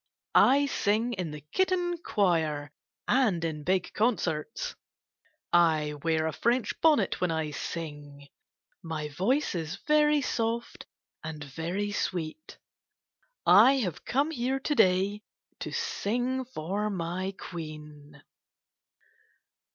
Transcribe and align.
I 0.33 0.65
sing 0.65 1.13
in 1.13 1.29
the 1.29 1.41
kitten 1.53 1.99
choir 1.99 2.71
and 3.07 3.45
in 3.45 3.63
big 3.63 3.93
concerts. 3.93 4.73
I 5.53 5.93
wear 6.01 6.25
a 6.25 6.31
French 6.33 6.73
bonnet 6.81 7.21
when 7.21 7.29
I 7.29 7.51
sing. 7.51 8.27
My 8.81 9.09
voice 9.09 9.53
is 9.53 9.75
very 9.87 10.19
soft 10.19 10.87
and 11.23 11.43
very 11.43 11.91
sweet. 11.91 12.57
I 13.45 13.73
have 13.73 14.03
come 14.03 14.31
here 14.31 14.59
to 14.59 14.73
day 14.73 15.21
to 15.59 15.71
sing 15.71 16.45
for 16.45 16.89
my 16.89 17.35
Queen. 17.39 18.23